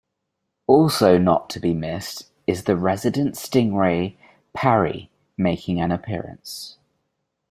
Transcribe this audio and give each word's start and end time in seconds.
Also 0.65 1.19
not 1.19 1.47
to 1.51 1.59
be 1.59 1.75
missed, 1.75 2.31
is 2.47 2.63
the 2.63 2.75
resident 2.75 3.35
stingray 3.35 4.15
Parrie 4.57 5.09
making 5.37 5.79
an 5.79 5.91
appearance. 5.91 6.79